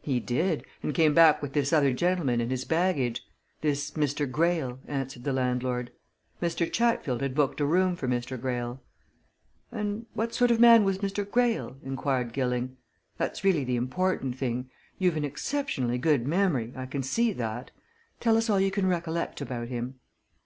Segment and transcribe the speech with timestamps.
[0.00, 3.22] "He did and came back with this other gentleman and his baggage
[3.60, 4.24] this Mr.
[4.26, 5.90] Greyle," answered the landlord.
[6.40, 6.72] "Mr.
[6.72, 8.40] Chatfield had booked a room for Mr.
[8.40, 8.80] Greyle."
[9.70, 11.30] "And what sort of man was Mr.
[11.30, 12.78] Greyle?" inquired Gilling.
[13.18, 14.70] "That's really the important thing.
[14.98, 17.70] You've an exceptionally good memory I can see that.
[18.20, 19.96] Tell us all you can recollect about him."